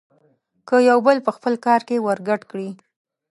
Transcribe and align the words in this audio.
که 0.67 0.75
يو 0.89 0.99
بل 1.07 1.17
په 1.25 1.31
خپل 1.37 1.53
کار 1.65 1.81
کې 1.87 2.03
ورګډ 2.05 2.41
کړي. 2.51 2.69